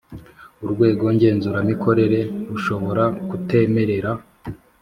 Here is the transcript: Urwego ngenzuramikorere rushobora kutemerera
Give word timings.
Urwego 0.63 1.05
ngenzuramikorere 1.15 2.19
rushobora 2.49 3.03
kutemerera 3.29 4.11